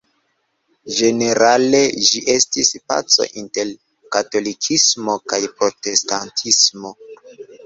[0.99, 3.75] Ĝenerale ĝi estis paco inter
[4.17, 6.95] katolikismo kaj protestantismo.